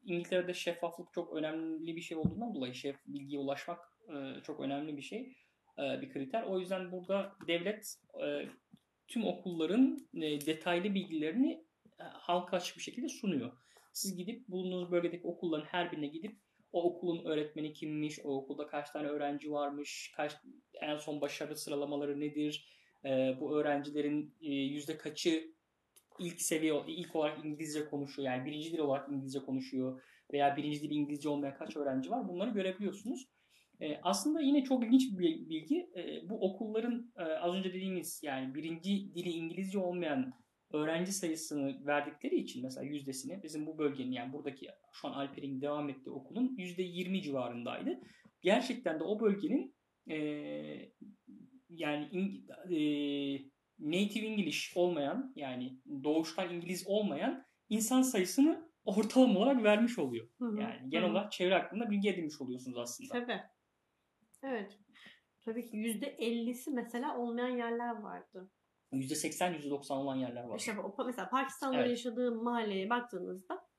İngiltere'de 0.05 0.55
şeffaflık 0.55 1.13
çok 1.13 1.33
önemli 1.37 1.97
bir 1.97 2.01
şey 2.01 2.17
olduğundan 2.17 2.55
dolayı 2.55 2.75
şef 2.75 2.97
bilgiye 3.07 3.41
ulaşmak 3.41 3.79
e, 4.09 4.43
çok 4.43 4.61
önemli 4.61 4.97
bir 4.97 5.03
şey 5.03 5.37
e, 5.79 6.01
bir 6.01 6.13
kriter. 6.13 6.43
O 6.43 6.59
yüzden 6.59 6.93
burada 6.93 7.33
devlet 7.47 7.95
e, 8.23 8.49
tüm 9.09 9.27
okulların 9.27 9.99
e, 10.15 10.47
detaylı 10.47 10.95
bilgilerini 10.95 11.53
e, 12.01 12.03
halka 12.03 12.57
açık 12.57 12.77
bir 12.77 12.83
şekilde 12.83 13.09
sunuyor. 13.09 13.53
Siz 13.93 14.17
gidip 14.17 14.49
bulunduğunuz 14.49 14.91
bölgedeki 14.91 15.27
okulların 15.27 15.67
her 15.67 15.93
birine 15.93 16.07
gidip 16.07 16.37
o 16.73 16.83
okulun 16.83 17.25
öğretmeni 17.25 17.73
kimmiş, 17.73 18.19
o 18.25 18.37
okulda 18.37 18.67
kaç 18.67 18.91
tane 18.91 19.09
öğrenci 19.09 19.53
varmış, 19.53 20.13
kaç 20.17 20.37
en 20.81 20.97
son 20.97 21.21
başarı 21.21 21.57
sıralamaları 21.57 22.21
nedir, 22.21 22.69
e, 23.05 23.09
bu 23.41 23.57
öğrencilerin 23.57 24.35
e, 24.41 24.55
yüzde 24.55 24.99
kaçı 24.99 25.55
ilk 26.19 26.41
seviye 26.41 26.83
ilk 26.87 27.17
olarak 27.17 27.45
İngilizce 27.45 27.85
konuşuyor 27.85 28.33
yani 28.33 28.47
birinci 28.47 28.73
dil 28.73 28.79
olarak 28.79 29.09
İngilizce 29.09 29.39
konuşuyor 29.39 30.03
veya 30.33 30.57
birinci 30.57 30.83
dili 30.83 30.95
İngilizce 30.95 31.29
olmayan 31.29 31.55
kaç 31.55 31.77
öğrenci 31.77 32.11
var 32.11 32.29
bunları 32.29 32.51
görebiliyorsunuz. 32.51 33.29
Ee, 33.81 34.01
aslında 34.03 34.41
yine 34.41 34.65
çok 34.65 34.85
ilginç 34.85 35.19
bir 35.19 35.49
bilgi. 35.49 35.91
Ee, 35.97 36.29
bu 36.29 36.41
okulların 36.41 37.13
e, 37.17 37.23
az 37.23 37.55
önce 37.55 37.69
dediğimiz 37.69 38.21
yani 38.23 38.55
birinci 38.55 39.15
dili 39.15 39.29
İngilizce 39.29 39.79
olmayan 39.79 40.33
öğrenci 40.73 41.13
sayısını 41.13 41.87
verdikleri 41.87 42.37
için 42.37 42.63
mesela 42.63 42.87
yüzdesini 42.87 43.43
bizim 43.43 43.67
bu 43.67 43.79
bölgenin 43.79 44.13
yani 44.13 44.33
buradaki 44.33 44.69
şu 44.93 45.09
an 45.09 45.13
Alper'in 45.13 45.61
devam 45.61 45.89
ettiği 45.91 46.11
okulun 46.11 46.55
yüzde 46.59 46.83
yirmi 46.83 47.23
civarındaydı. 47.23 48.01
Gerçekten 48.43 49.01
de 49.01 49.05
o 49.05 49.21
bölgenin 49.21 49.75
e, 50.11 50.17
yani 51.69 52.09
İng- 52.13 52.51
e, 52.75 52.81
native 53.79 54.27
English 54.27 54.77
olmayan 54.77 55.33
yani 55.37 55.79
doğuştan 56.05 56.55
İngiliz 56.55 56.85
olmayan 56.87 57.45
insan 57.69 58.03
sayısını 58.03 58.71
ortalama 58.85 59.41
olarak 59.41 59.65
vermiş 59.65 59.99
oluyor. 59.99 60.29
Hı 60.39 60.45
hı, 60.45 60.61
Yani 60.61 60.91
genel 60.91 61.07
hı 61.09 61.11
olarak 61.13 61.33
çevre 61.33 61.55
hakkında 61.55 61.91
bilgi 61.91 62.09
edinmiş 62.09 62.41
oluyorsunuz 62.41 62.79
aslında. 62.79 63.13
Tabii. 63.13 63.41
Evet. 64.43 64.79
Tabii 65.45 65.71
ki 65.71 65.77
yüzde 65.77 66.07
ellisi 66.07 66.71
mesela 66.71 67.19
olmayan 67.19 67.57
yerler 67.57 67.95
vardı. 68.01 68.51
%80 68.93 69.53
%90 69.55 69.93
olan 69.99 70.17
yerler 70.17 70.45
var. 70.45 70.59
İşte 70.59 70.73
mesela 71.07 71.29
Pakistan'da 71.31 71.77
Evet. 71.77 71.91
yaşadığı 71.91 72.33
mahalleye 72.33 72.91
baktığınızda 72.91 73.71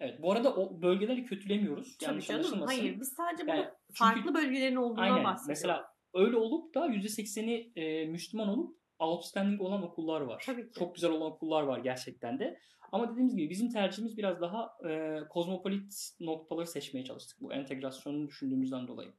Evet. 0.00 0.22
Bu 0.22 0.32
arada 0.32 0.54
o 0.56 0.82
bölgeleri 0.82 1.24
kötülemiyoruz. 1.24 1.96
tabii 1.98 2.10
Yanlış 2.10 2.26
canım 2.26 2.62
hayır 2.66 3.00
biz 3.00 3.14
sadece 3.16 3.44
Yani 3.46 3.58
burada 3.58 3.76
çünkü- 3.88 3.98
farklı 3.98 4.34
bölgelerin 4.34 4.76
olduğundan 4.76 5.02
Aynen. 5.02 5.24
bahsediyoruz. 5.24 5.48
Mesela 5.48 5.84
öyle 6.14 6.36
olup 6.36 6.74
da 6.74 6.86
%80'i 6.86 7.72
e, 7.76 8.06
Müslüman 8.06 8.48
olup 8.48 8.78
outstanding 8.98 9.60
olan 9.60 9.82
okullar 9.82 10.20
var. 10.20 10.42
Tabii 10.46 10.66
ki. 10.70 10.78
Çok 10.78 10.94
güzel 10.94 11.10
olan 11.10 11.32
okullar 11.32 11.62
var 11.62 11.78
gerçekten 11.78 12.38
de. 12.38 12.58
Ama 12.92 13.10
dediğimiz 13.12 13.36
gibi 13.36 13.50
bizim 13.50 13.70
tercihimiz 13.70 14.16
biraz 14.18 14.40
daha 14.40 14.70
e, 14.88 15.20
kozmopolit 15.30 15.94
noktaları 16.20 16.66
seçmeye 16.66 17.04
çalıştık. 17.04 17.40
Bu 17.40 17.52
entegrasyonu 17.52 18.28
düşündüğümüzden 18.28 18.88
dolayı. 18.88 19.12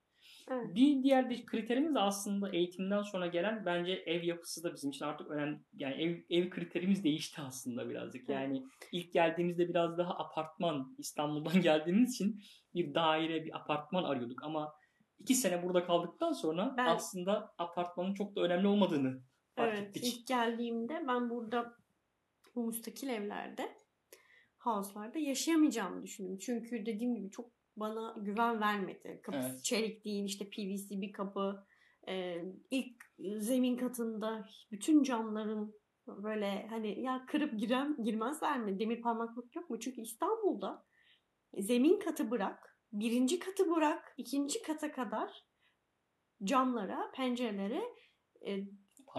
Evet. 0.51 0.75
Bir 0.75 1.03
diğer 1.03 1.29
de 1.29 1.45
kriterimiz 1.45 1.95
de 1.95 1.99
aslında 1.99 2.49
eğitimden 2.49 3.01
sonra 3.01 3.27
gelen 3.27 3.65
bence 3.65 3.91
ev 3.91 4.23
yapısı 4.23 4.63
da 4.63 4.73
bizim 4.73 4.89
için 4.89 5.05
artık 5.05 5.31
önemli. 5.31 5.59
Yani 5.73 5.93
ev, 6.03 6.21
ev 6.29 6.49
kriterimiz 6.49 7.03
değişti 7.03 7.41
aslında 7.41 7.89
birazcık. 7.89 8.29
Evet. 8.29 8.29
Yani 8.29 8.63
ilk 8.91 9.13
geldiğimizde 9.13 9.69
biraz 9.69 9.97
daha 9.97 10.17
apartman 10.17 10.95
İstanbul'dan 10.97 11.53
geldiğimiz 11.61 12.13
için 12.13 12.41
bir 12.73 12.93
daire 12.93 13.45
bir 13.45 13.55
apartman 13.55 14.03
arıyorduk 14.03 14.43
ama 14.43 14.73
iki 15.19 15.35
sene 15.35 15.63
burada 15.63 15.85
kaldıktan 15.85 16.31
sonra 16.31 16.73
Ben- 16.77 16.85
aslında 16.85 17.53
apartmanın 17.57 18.13
çok 18.13 18.35
da 18.35 18.41
önemli 18.41 18.67
olmadığını 18.67 19.21
fark 19.55 19.73
Evet, 19.77 19.87
ettik. 19.87 20.03
ilk 20.03 20.27
geldiğimde 20.27 21.03
ben 21.07 21.29
burada 21.29 21.75
bu 22.55 22.65
müstakil 22.65 23.09
evlerde, 23.09 23.75
house'larda 24.57 25.19
yaşayamayacağımı 25.19 26.03
düşündüm. 26.03 26.37
Çünkü 26.37 26.85
dediğim 26.85 27.15
gibi 27.15 27.31
çok 27.31 27.51
bana 27.77 28.15
güven 28.17 28.61
vermedi. 28.61 29.19
Kapısı 29.23 29.49
Evet. 29.49 29.63
çelik 29.63 30.05
değil, 30.05 30.23
işte 30.25 30.49
PVC 30.49 31.01
bir 31.01 31.11
kapı. 31.11 31.65
Ee, 32.07 32.45
ilk 32.71 33.03
zemin 33.37 33.77
katında 33.77 34.45
bütün 34.71 35.03
camların 35.03 35.73
böyle 36.07 36.67
hani 36.69 37.01
ya 37.01 37.25
kırıp 37.27 37.59
giren 37.59 38.03
girmezler 38.03 38.59
mi? 38.59 38.79
Demir 38.79 39.01
parmaklık 39.01 39.55
yok 39.55 39.69
mu? 39.69 39.79
Çünkü 39.79 40.01
İstanbul'da 40.01 40.85
zemin 41.57 41.99
katı 41.99 42.31
bırak, 42.31 42.79
birinci 42.91 43.39
katı 43.39 43.69
bırak, 43.69 44.13
ikinci 44.17 44.61
kata 44.61 44.91
kadar 44.91 45.43
camlara, 46.43 47.11
pencerelere 47.15 47.83
e, 48.47 48.57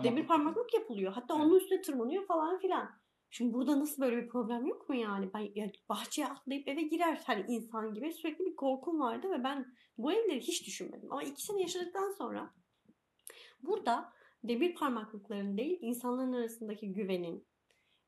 demir 0.04 0.26
parmaklık 0.26 0.74
yapılıyor. 0.74 1.12
Hatta 1.12 1.34
Evet. 1.34 1.44
onun 1.46 1.56
üstüne 1.56 1.82
tırmanıyor 1.82 2.26
falan 2.26 2.58
filan. 2.58 2.90
Şimdi 3.30 3.54
burada 3.54 3.80
nasıl 3.80 4.02
böyle 4.02 4.16
bir 4.16 4.28
problem 4.28 4.66
yok 4.66 4.88
mu 4.88 4.94
yani? 4.94 5.30
Ben 5.34 5.48
ya 5.54 5.70
bahçeye 5.88 6.28
atlayıp 6.28 6.68
eve 6.68 6.82
girer 6.82 7.22
hani 7.26 7.44
insan 7.48 7.94
gibi 7.94 8.12
sürekli 8.12 8.44
bir 8.44 8.56
korkum 8.56 9.00
vardı 9.00 9.30
ve 9.30 9.44
ben 9.44 9.66
bu 9.98 10.12
evleri 10.12 10.40
hiç 10.40 10.66
düşünmedim. 10.66 11.12
Ama 11.12 11.22
iki 11.22 11.42
sene 11.42 11.60
yaşadıktan 11.60 12.10
sonra 12.18 12.54
burada 13.62 14.12
demir 14.44 14.74
parmaklıkların 14.74 15.56
değil 15.56 15.78
insanların 15.80 16.32
arasındaki 16.32 16.92
güvenin 16.92 17.46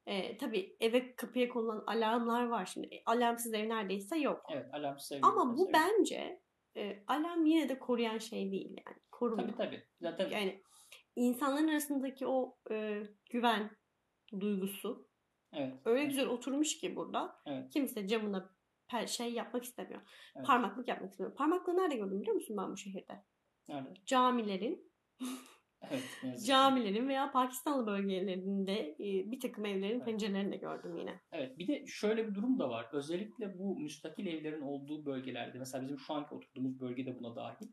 e, 0.06 0.36
tabii 0.36 0.76
eve 0.80 1.16
kapıya 1.16 1.48
konulan 1.48 1.84
alarmlar 1.86 2.46
var 2.46 2.66
şimdi. 2.66 2.86
E, 2.86 3.02
Alarmsız 3.06 3.54
ev 3.54 3.68
neredeyse 3.68 4.18
yok. 4.18 4.46
Evet 4.52 4.74
alarmsız 4.74 5.12
ev 5.12 5.20
Ama 5.22 5.56
bu 5.56 5.72
bence 5.72 6.40
e, 6.76 7.02
alarm 7.06 7.46
yine 7.46 7.68
de 7.68 7.78
koruyan 7.78 8.18
şey 8.18 8.52
değil 8.52 8.70
yani. 8.70 8.96
Korumuyor. 9.10 9.48
Tabii 9.48 9.56
tabii. 9.56 9.82
Zaten 10.00 10.30
Yani 10.30 10.62
insanların 11.16 11.68
arasındaki 11.68 12.26
o 12.26 12.56
e, 12.70 13.02
güven 13.30 13.70
duygusu 14.40 15.07
evet. 15.52 15.72
öyle 15.84 16.04
güzel 16.04 16.26
oturmuş 16.26 16.78
ki 16.78 16.96
burada. 16.96 17.36
Evet. 17.46 17.70
Kimse 17.70 18.08
camına 18.08 18.50
şey 19.06 19.32
yapmak 19.32 19.64
istemiyor. 19.64 20.00
Evet. 20.36 20.46
Parmaklık 20.46 20.88
yapmak 20.88 21.10
istemiyor. 21.10 21.36
Parmaklığı 21.36 21.76
nerede 21.76 21.96
gördüm 21.96 22.20
biliyor 22.20 22.36
musun 22.36 22.56
ben 22.56 22.72
bu 22.72 22.76
şehirde? 22.76 23.24
Nerede? 23.68 23.94
Camilerin, 24.06 24.92
Evet. 25.90 26.44
camilerin 26.46 27.08
veya 27.08 27.32
Pakistanlı 27.32 27.86
bölgelerinde 27.86 28.90
e, 28.90 29.30
bir 29.30 29.40
takım 29.40 29.66
evlerin 29.66 29.96
Evet. 29.96 30.04
pencerelerinde 30.04 30.56
gördüm 30.56 30.96
yine. 30.96 31.20
Evet 31.32 31.58
bir 31.58 31.68
de 31.68 31.86
şöyle 31.86 32.28
bir 32.28 32.34
durum 32.34 32.58
da 32.58 32.70
var. 32.70 32.86
Özellikle 32.92 33.58
bu 33.58 33.78
müstakil 33.80 34.26
evlerin 34.26 34.60
olduğu 34.60 35.06
bölgelerde 35.06 35.58
mesela 35.58 35.82
bizim 35.82 35.98
şu 35.98 36.14
anki 36.14 36.34
oturduğumuz 36.34 36.80
bölgede 36.80 37.18
buna 37.18 37.36
dahil. 37.36 37.68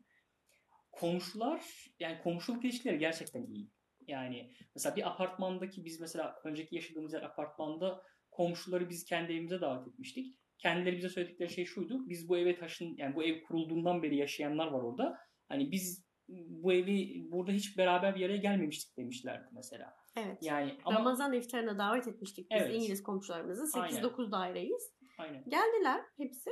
Komşular 0.92 1.64
yani 2.00 2.18
komşuluk 2.22 2.64
ilişkileri 2.64 2.98
gerçekten 2.98 3.46
iyi. 3.46 3.70
Yani 4.08 4.50
mesela 4.74 4.96
bir 4.96 5.08
apartmandaki 5.08 5.84
biz 5.84 6.00
mesela 6.00 6.40
önceki 6.44 6.76
yaşadığımız 6.76 7.12
yer 7.12 7.22
apartmanda 7.22 8.02
komşuları 8.30 8.88
biz 8.88 9.04
kendi 9.04 9.32
evimize 9.32 9.60
davet 9.60 9.88
etmiştik. 9.88 10.36
Kendileri 10.58 10.96
bize 10.96 11.08
söyledikleri 11.08 11.50
şey 11.50 11.64
şuydu. 11.64 12.08
Biz 12.08 12.28
bu 12.28 12.38
eve 12.38 12.58
taşın 12.58 12.94
yani 12.96 13.14
bu 13.14 13.24
ev 13.24 13.42
kurulduğundan 13.42 14.02
beri 14.02 14.16
yaşayanlar 14.16 14.66
var 14.66 14.82
orada. 14.82 15.18
Hani 15.48 15.72
biz 15.72 16.06
bu 16.28 16.72
evi 16.72 17.26
burada 17.30 17.52
hiç 17.52 17.78
beraber 17.78 18.14
bir 18.14 18.20
yere 18.20 18.36
gelmemiştik 18.36 18.96
demişlerdi 18.96 19.48
mesela. 19.52 19.94
Evet. 20.16 20.38
Yani 20.42 20.78
ama 20.84 20.98
Ramazan 20.98 21.32
iftarına 21.32 21.78
davet 21.78 22.08
etmiştik 22.08 22.50
biz 22.50 22.62
Evet. 22.62 22.74
İngiliz 22.74 23.02
komşularımızı. 23.02 23.80
Aynen. 23.80 24.02
8-9 24.02 24.32
daireyiz. 24.32 24.96
aynen. 25.18 25.44
Geldiler 25.48 26.00
hepsi. 26.16 26.50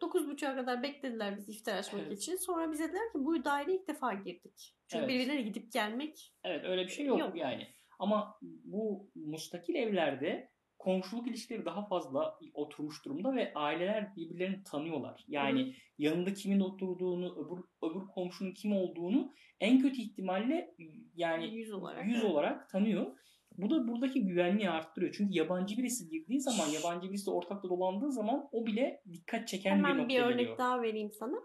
9.30'a 0.00 0.54
kadar 0.54 0.82
beklediler 0.82 1.36
biz 1.36 1.48
iftar 1.48 1.76
açmak 1.78 2.02
Evet. 2.06 2.18
için. 2.18 2.36
Sonra 2.36 2.72
bize 2.72 2.84
dediler 2.88 3.12
ki 3.12 3.18
bu 3.18 3.44
daireye 3.44 3.76
ilk 3.78 3.88
defa 3.88 4.14
girdik. 4.14 4.74
Çünkü 4.88 5.04
Evet. 5.04 5.08
birbirlerine 5.08 5.42
gidip 5.42 5.72
gelmek 5.72 6.32
Evet 6.44 6.64
öyle 6.64 6.84
bir 6.84 6.88
şey 6.90 7.06
yok, 7.06 7.18
Yok. 7.18 7.36
yani. 7.36 7.66
Ama 7.98 8.38
bu 8.42 9.10
mustakil 9.14 9.74
evlerde 9.74 10.50
komşuluk 10.78 11.28
ilişkileri 11.28 11.64
daha 11.64 11.86
fazla 11.86 12.38
oturmuş 12.54 13.04
durumda 13.04 13.36
ve 13.36 13.52
aileler 13.54 14.16
birbirlerini 14.16 14.62
tanıyorlar. 14.62 15.24
Yani 15.28 15.74
yanında 15.98 16.34
kimin 16.34 16.60
oturduğunu, 16.60 17.34
öbür, 17.46 17.64
öbür 17.82 18.06
komşunun 18.06 18.52
kim 18.52 18.72
olduğunu 18.76 19.32
en 19.60 19.80
kötü 19.80 20.00
ihtimalle 20.00 20.74
yani 21.14 21.54
yüz 21.54 21.72
olarak. 21.72 22.06
yüz 22.06 22.24
olarak 22.24 22.70
tanıyor. 22.70 23.18
Bu 23.58 23.70
da 23.70 23.88
buradaki 23.88 24.26
güvenliği 24.26 24.70
arttırıyor. 24.70 25.14
Çünkü 25.16 25.34
yabancı 25.34 25.76
birisi 25.76 26.08
girdiği 26.08 26.40
zaman, 26.40 26.66
yabancı 26.66 27.08
birisi 27.08 27.26
de 27.26 27.30
ortakta 27.30 27.68
dolandığı 27.68 28.12
zaman 28.12 28.48
o 28.52 28.66
bile 28.66 29.02
dikkat 29.12 29.48
çeken 29.48 29.78
bir 29.78 29.84
Hemen 29.84 29.98
nokta 29.98 30.08
bir 30.08 30.20
örnek 30.20 30.38
geliyor. 30.38 30.58
daha 30.58 30.82
vereyim 30.82 31.10
sana. 31.12 31.36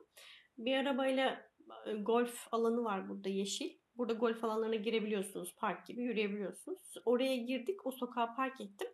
Bir 0.57 0.77
arabayla 0.77 1.41
e, 1.87 1.93
golf 1.93 2.47
alanı 2.51 2.83
var 2.83 3.09
burada 3.09 3.29
yeşil. 3.29 3.69
Burada 3.97 4.13
golf 4.13 4.43
alanlarına 4.43 4.75
girebiliyorsunuz. 4.75 5.55
Park 5.57 5.87
gibi 5.87 6.01
yürüyebiliyorsunuz. 6.01 6.93
Oraya 7.05 7.35
girdik. 7.35 7.85
O 7.85 7.91
sokağa 7.91 8.35
park 8.35 8.61
ettim. 8.61 8.87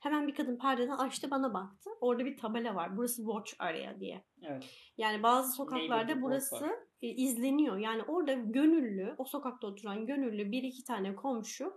Hemen 0.00 0.28
bir 0.28 0.34
kadın 0.34 0.58
perdeden 0.58 0.96
açtı 0.96 1.30
bana 1.30 1.54
baktı. 1.54 1.90
Orada 2.00 2.24
bir 2.24 2.36
tabela 2.36 2.74
var. 2.74 2.96
Burası 2.96 3.16
watch 3.16 3.52
area 3.58 4.00
diye. 4.00 4.24
Evet. 4.42 4.64
Yani 4.98 5.22
bazı 5.22 5.52
sokaklarda 5.52 6.22
burası 6.22 6.66
e, 7.02 7.08
izleniyor. 7.08 7.78
Yani 7.78 8.02
orada 8.02 8.32
gönüllü, 8.32 9.14
o 9.18 9.24
sokakta 9.24 9.66
oturan 9.66 10.06
gönüllü 10.06 10.52
bir 10.52 10.62
iki 10.62 10.84
tane 10.84 11.16
komşu 11.16 11.72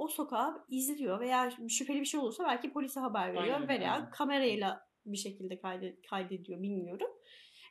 o 0.00 0.08
sokağı 0.08 0.64
izliyor 0.68 1.20
veya 1.20 1.50
şüpheli 1.68 2.00
bir 2.00 2.04
şey 2.04 2.20
olursa 2.20 2.44
belki 2.44 2.72
polise 2.72 3.00
haber 3.00 3.28
veriyor 3.34 3.54
Aynen, 3.54 3.68
veya 3.68 3.92
aynen. 3.92 4.10
kamerayla 4.10 4.80
bir 5.06 5.16
şekilde 5.16 5.60
kaydediyor 6.10 6.62
bilmiyorum. 6.62 7.08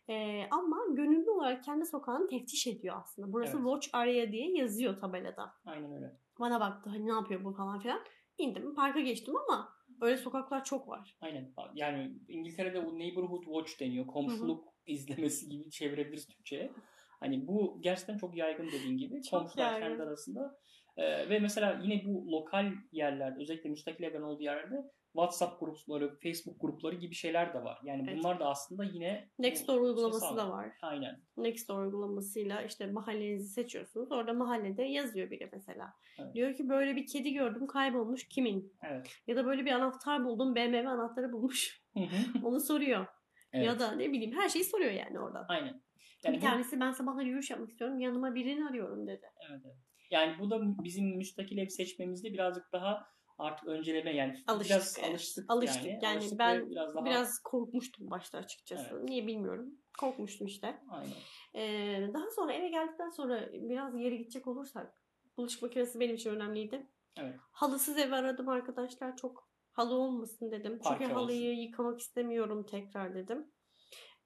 Ee, 0.10 0.44
ama 0.52 0.78
gönüllü 0.92 1.30
olarak 1.30 1.64
kendi 1.64 1.86
sokağını 1.86 2.28
teftiş 2.28 2.68
ediyor 2.68 2.96
aslında. 3.02 3.34
Burası 3.34 3.58
Evet. 3.58 3.66
watch 3.66 3.88
area 3.94 4.32
diye 4.32 4.58
yazıyor 4.58 5.00
tabelada. 5.00 5.54
Aynen 5.66 5.94
öyle. 5.96 6.18
Bana 6.40 6.60
baktı 6.60 6.90
hani 6.90 7.08
ne 7.08 7.12
yapıyor 7.12 7.44
bu 7.44 7.54
falan 7.54 7.80
filan. 7.80 8.00
İndim 8.38 8.76
parka 8.76 9.00
geçtim 9.00 9.36
ama 9.48 9.70
öyle 10.02 10.18
sokaklar 10.18 10.64
çok 10.64 10.88
var. 10.88 11.18
Aynen. 11.22 11.54
Yani 11.74 12.14
İngiltere'de 12.28 12.86
bu 12.86 13.00
neighborhood 13.00 13.44
watch 13.44 13.80
deniyor. 13.80 14.08
Komşuluk 14.08 14.68
izlemesi 14.86 15.50
gibi 15.50 15.70
çevirebiliriz 15.70 16.28
Türkçe'ye. 16.28 16.72
Hani 17.20 17.48
bu 17.48 17.78
gerçekten 17.82 18.18
çok 18.18 18.38
yaygın 18.38 18.68
dediğin 18.68 18.98
gibi. 18.98 19.24
Çok 19.24 19.40
Komşular 19.42 19.72
yaygın. 19.72 19.88
kendi 19.88 20.04
arasında. 20.04 20.60
Ee, 21.00 21.30
ve 21.30 21.40
mesela 21.40 21.80
yine 21.84 22.02
bu 22.06 22.32
lokal 22.32 22.66
yerlerde 22.92 23.42
özellikle 23.42 23.70
müstakil 23.70 24.04
evlerin 24.04 24.22
olduğu 24.24 24.44
yerlerde 24.44 24.76
WhatsApp 25.14 25.60
grupları, 25.60 26.20
Facebook 26.24 26.62
grupları 26.62 26.96
gibi 26.96 27.16
şeyler 27.16 27.54
de 27.54 27.64
var. 27.64 27.80
Yani 27.84 28.06
Evet. 28.10 28.20
bunlar 28.20 28.40
da 28.40 28.46
aslında 28.50 28.84
yine 28.84 29.30
Nextdoor 29.40 29.74
şey 29.80 29.84
uygulaması 29.84 30.20
sağlıyor. 30.20 30.46
da 30.46 30.50
var. 30.52 30.70
Aynen. 30.82 31.22
Nextdoor 31.38 31.84
uygulamasıyla 31.86 32.62
işte 32.62 32.86
mahallenizi 32.88 33.50
seçiyorsunuz. 33.50 34.12
Orada 34.12 34.34
mahallede 34.34 34.84
yazıyor 34.84 35.32
biri 35.32 35.50
mesela. 35.54 35.94
Evet. 36.20 36.34
Diyor 36.34 36.54
ki 36.56 36.70
böyle 36.70 36.96
bir 36.96 37.08
kedi 37.08 37.34
gördüm 37.34 37.68
kaybolmuş 37.68 38.28
kimin? 38.28 38.74
Evet. 38.84 39.08
Ya 39.28 39.36
da 39.36 39.46
böyle 39.46 39.66
bir 39.66 39.72
anahtar 39.72 40.26
buldum 40.26 40.56
BMW 40.56 40.90
anahtarı 40.90 41.32
bulmuş. 41.32 41.82
Onu 42.44 42.60
soruyor. 42.60 43.06
evet. 43.54 43.66
Ya 43.66 43.80
da 43.80 43.92
ne 43.92 44.12
bileyim 44.12 44.36
her 44.36 44.50
şeyi 44.50 44.66
soruyor 44.66 44.92
yani 44.92 45.20
oradan. 45.20 45.46
Aynen. 45.50 45.82
Yani 46.24 46.36
bir 46.38 46.42
bu- 46.42 46.46
tanesi 46.46 46.80
ben 46.80 46.92
sabahları 46.92 47.26
yürüyüş 47.28 47.50
yapmak 47.52 47.70
istiyorum 47.70 48.00
yanıma 48.00 48.36
birini 48.36 48.66
arıyorum 48.70 49.08
dedi. 49.08 49.26
Evet, 49.50 49.62
evet. 49.66 49.76
Yani 50.12 50.40
bu 50.40 50.50
da 50.50 50.84
bizim 50.84 51.18
müstakil 51.18 51.58
ev 51.58 51.68
seçmemizde 51.68 52.34
birazcık 52.34 52.74
daha 52.74 53.08
artık 53.38 53.68
önceleme 53.68 54.16
yani 54.16 54.36
Alıştık, 54.48 54.76
biraz 54.76 54.98
evet. 55.00 55.10
alıştık, 55.10 55.46
Alıştık 55.52 55.86
yani. 55.86 56.00
yani, 56.04 56.18
Alıştık 56.18 56.40
ben 56.40 56.70
biraz 56.70 56.96
daha 56.96 57.06
Biraz 57.06 57.40
korkmuştum 57.44 58.12
başta 58.12 58.38
açıkçası. 58.38 58.90
Evet. 58.94 59.04
Niye 59.04 59.28
bilmiyorum. 59.28 59.70
Korkmuştum 60.00 60.48
işte. 60.48 60.80
aynen. 60.90 61.14
Ee, 61.56 62.14
daha 62.14 62.32
sonra 62.32 62.54
eve 62.54 62.70
geldikten 62.70 63.10
sonra 63.10 63.54
biraz 63.54 63.98
geri 63.98 64.18
gidecek 64.18 64.48
olursak 64.48 65.04
bulaşık 65.38 65.62
makinesi 65.62 66.00
benim 66.00 66.16
için 66.16 66.30
önemliydi. 66.30 66.90
Evet. 67.18 67.36
Halısız 67.52 67.98
ev 67.98 68.12
aradım 68.12 68.50
arkadaşlar. 68.50 69.18
Çok 69.18 69.50
halı 69.72 69.96
olmasın 69.96 70.52
dedim. 70.52 70.80
Parke 70.80 71.04
Çünkü 71.04 71.14
halıyı 71.14 71.52
olsun. 71.52 71.62
yıkamak 71.62 72.00
istemiyorum 72.00 72.66
tekrar 72.66 73.16
dedim. 73.16 73.52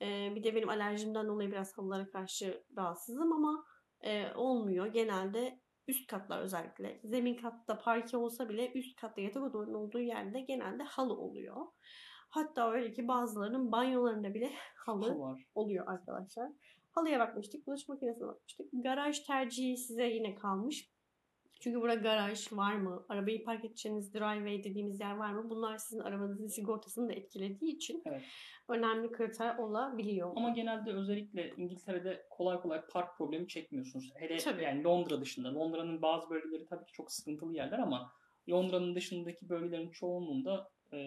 Ee, 0.01 0.31
bir 0.35 0.43
de 0.43 0.55
benim 0.55 0.69
alerjimden 0.69 1.27
dolayı 1.27 1.51
biraz 1.51 1.77
halılara 1.77 2.09
karşı 2.09 2.63
rahatsızım 2.77 3.31
ama 3.31 3.65
e, 4.01 4.33
olmuyor. 4.35 4.85
Genelde 4.85 5.59
üst 5.87 6.07
katlar 6.07 6.41
özellikle. 6.41 6.99
Zemin 7.03 7.35
katta 7.35 7.77
parke 7.77 8.17
olsa 8.17 8.50
bile 8.50 8.72
üst 8.72 9.01
katta 9.01 9.22
yatak 9.22 9.43
odalarının 9.43 9.74
olduğu 9.74 10.00
yerde 10.00 10.41
genelde 10.41 10.83
halı 10.83 11.17
oluyor. 11.17 11.65
Hatta 12.29 12.72
öyle 12.72 12.93
ki 12.93 13.07
bazılarının 13.07 13.72
banyolarında 13.72 14.33
bile 14.33 14.51
halı 14.75 15.19
var. 15.19 15.43
oluyor 15.55 15.87
arkadaşlar. 15.87 16.51
Halıya 16.91 17.19
bakmıştık, 17.19 17.67
bulaşık 17.67 17.89
makinesine 17.89 18.27
bakmıştık. 18.27 18.69
Garaj 18.74 19.19
tercihi 19.19 19.77
size 19.77 20.07
yine 20.07 20.35
kalmış. 20.35 20.93
Çünkü 21.63 21.81
burada 21.81 21.95
garaj 21.95 22.53
var 22.53 22.73
mı? 22.73 23.05
Arabayı 23.09 23.43
park 23.43 23.65
edeceğiniz 23.65 24.13
driveway 24.13 24.63
dediğimiz 24.63 24.99
yer 24.99 25.15
var 25.15 25.31
mı? 25.31 25.49
Bunlar 25.49 25.77
sizin 25.77 25.99
arabanızın 26.01 26.47
sigortasını 26.47 27.09
da 27.09 27.13
etkilediği 27.13 27.75
için 27.75 28.03
Evet. 28.05 28.21
önemli 28.69 29.11
kriter 29.11 29.57
olabiliyor. 29.57 30.33
Ama 30.35 30.49
genelde 30.49 30.91
özellikle 30.91 31.53
İngiltere'de 31.57 32.25
kolay 32.29 32.61
kolay 32.61 32.81
park 32.91 33.17
problemi 33.17 33.47
çekmiyorsunuz. 33.47 34.11
Hele 34.15 34.37
Tabii. 34.37 34.63
yani 34.63 34.83
Londra 34.83 35.21
dışında. 35.21 35.55
Londra'nın 35.55 36.01
bazı 36.01 36.29
bölgeleri 36.29 36.65
tabii 36.65 36.85
ki 36.85 36.91
çok 36.93 37.11
sıkıntılı 37.11 37.55
yerler 37.55 37.79
ama 37.79 38.11
Londra'nın 38.49 38.95
dışındaki 38.95 39.49
bölgelerin 39.49 39.89
çoğunluğunda 39.91 40.69
e, 40.93 40.97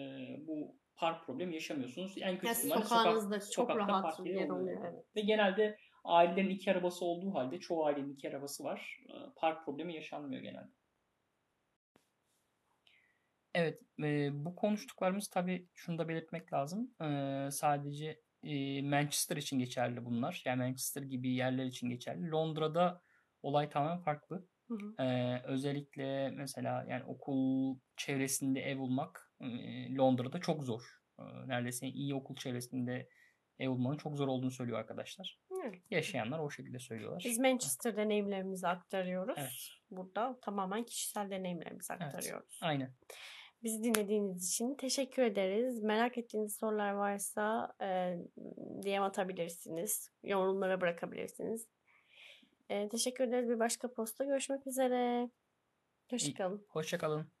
bu 0.47 0.75
park 0.95 1.25
problemi 1.25 1.53
yaşamıyorsunuz. 1.53 2.13
En 2.21 2.35
kötü 2.35 2.47
Yani 2.47 2.57
ihtimalle 2.57 2.83
sokak- 2.83 3.31
çok 3.41 3.43
sokakta 3.53 3.87
rahat 3.87 4.03
park 4.17 4.27
yer 4.27 4.35
oluyor. 4.49 4.59
oluyor. 4.61 4.81
Evet. 4.91 5.05
Ve 5.15 5.21
genelde 5.21 5.77
ailelerin 6.07 6.49
iki 6.49 6.71
arabası 6.71 7.05
olduğu 7.05 7.33
halde 7.33 7.59
çoğu 7.59 7.85
ailenin 7.85 8.13
iki 8.13 8.29
arabası 8.29 8.63
var. 8.63 8.99
E, 9.09 9.13
Park 9.35 9.65
problemi 9.65 9.95
yaşanmıyor 9.95 10.41
genelde. 10.41 10.71
Evet, 13.53 13.81
e, 14.03 14.29
bu 14.45 14.55
konuştuklarımız 14.55 15.27
tabii 15.27 15.67
şunu 15.73 15.97
da 15.97 16.07
belirtmek 16.07 16.53
lazım. 16.53 16.91
E, 17.01 17.49
sadece 17.51 18.21
e, 18.43 18.81
Manchester 18.81 19.37
için 19.37 19.59
geçerli 19.59 20.05
bunlar. 20.05 20.41
Yani 20.45 20.63
Manchester 20.63 21.01
gibi 21.01 21.29
yerler 21.29 21.65
için 21.65 21.89
geçerli. 21.89 22.31
Londra'da 22.31 23.01
olay 23.43 23.69
tamamen 23.69 23.99
farklı. 23.99 24.47
Hı 24.67 24.73
hı. 24.73 25.03
E, 25.03 25.41
özellikle 25.43 26.29
mesela 26.29 26.85
yani 26.89 27.03
okul 27.03 27.77
çevresinde 27.97 28.61
ev 28.61 28.77
bulmak 28.77 29.33
e, 29.41 29.47
Londra'da 29.95 30.39
çok 30.39 30.63
zor. 30.63 30.81
E, 31.19 31.23
neredeyse 31.47 31.87
iyi 31.87 32.15
okul 32.15 32.35
çevresinde 32.35 33.09
ev 33.59 33.69
bulmanın 33.69 33.97
çok 33.97 34.17
zor 34.17 34.27
olduğunu 34.27 34.51
söylüyor 34.51 34.79
arkadaşlar. 34.79 35.39
Evet. 35.67 35.81
Yaşayanlar 35.91 36.39
o 36.39 36.49
şekilde 36.49 36.79
söylüyorlar. 36.79 37.21
Biz 37.25 37.39
Manchester 37.39 37.97
deneyimlerimizi 37.97 38.67
aktarıyoruz. 38.67 39.35
Evet. 39.37 39.51
Burada 39.91 40.39
tamamen 40.41 40.83
kişisel 40.83 41.29
deneyimlerimizi 41.29 41.93
Evet. 41.93 42.01
aktarıyoruz. 42.01 42.59
Aynen. 42.61 42.93
Bizi 43.63 43.83
dinlediğiniz 43.83 44.49
için 44.49 44.75
teşekkür 44.75 45.23
ederiz. 45.23 45.83
Merak 45.83 46.17
ettiğiniz 46.17 46.57
sorular 46.57 46.91
varsa 46.91 47.73
e, 47.81 48.17
DM 48.83 49.01
atabilirsiniz. 49.01 50.11
Yorumlara 50.23 50.81
bırakabilirsiniz. 50.81 51.67
E, 52.69 52.89
teşekkür 52.89 53.23
ederiz. 53.23 53.49
Bir 53.49 53.59
başka 53.59 53.93
posta 53.93 54.25
görüşmek 54.25 54.67
üzere. 54.67 55.29
Hoşçakalın. 56.09 56.65
Hoşçakalın. 56.69 57.36